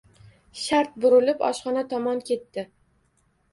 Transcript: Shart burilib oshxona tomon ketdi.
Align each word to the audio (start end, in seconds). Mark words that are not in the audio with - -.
Shart 0.61 0.95
burilib 1.03 1.45
oshxona 1.51 1.85
tomon 1.93 2.25
ketdi. 2.33 2.67